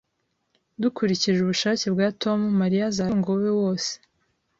Dukurikije 0.81 1.37
ubushake 1.41 1.87
bwa 1.93 2.07
Tom, 2.21 2.39
Mariya 2.61 2.83
azaragwa 2.89 3.13
umutungo 3.15 3.29
we 3.45 3.51
wose 3.61 3.91